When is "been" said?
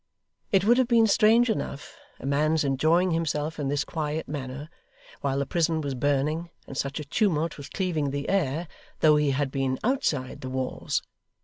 0.87-1.05, 9.51-9.77